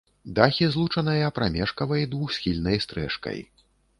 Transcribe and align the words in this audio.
Дахі 0.37 0.69
злучаныя 0.75 1.27
прамежкавай 1.35 2.07
двухсхільнай 2.13 2.81
стрэшкай. 2.87 3.39